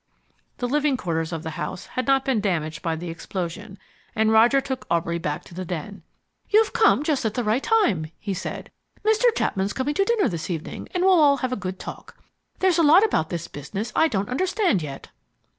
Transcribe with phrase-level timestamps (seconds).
[0.57, 3.77] The living quarters of the house had not been damaged by the explosion,
[4.15, 6.01] and Roger took Aubrey back to the den.
[6.49, 8.71] "You've come just at the right time," he said.
[9.05, 9.25] "Mr.
[9.35, 12.17] Chapman's coming to dinner this evening, and we'll all have a good talk.
[12.57, 15.09] There's a lot about this business I don't understand yet."